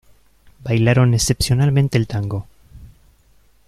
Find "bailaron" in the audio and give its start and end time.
0.63-1.13